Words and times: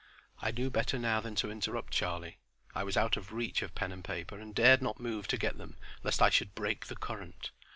I 0.41 0.49
knew 0.49 0.71
better 0.71 0.97
now 0.97 1.21
than 1.21 1.35
to 1.35 1.51
interrupt 1.51 1.93
Charlie. 1.93 2.39
I 2.73 2.81
was 2.83 2.97
out 2.97 3.17
of 3.17 3.33
reach 3.33 3.61
of 3.61 3.75
pen 3.75 3.91
and 3.91 4.03
paper, 4.03 4.39
and 4.39 4.55
dared 4.55 4.81
not 4.81 4.99
move 4.99 5.27
to 5.27 5.37
get 5.37 5.59
them 5.59 5.77
lest 6.01 6.23
I 6.23 6.31
should 6.31 6.55
break 6.55 6.87
the 6.87 6.95
current. 6.95 7.51